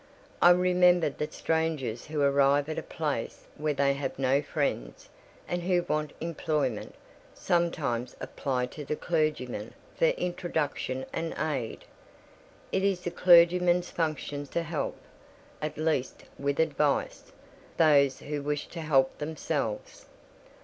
[0.41, 5.09] I remembered that strangers who arrive at a place where they have no friends,
[5.47, 6.95] and who want employment,
[7.35, 11.85] sometimes apply to the clergyman for introduction and aid.
[12.71, 20.07] It is the clergyman's function to help—at least with advice—those who wished to help themselves.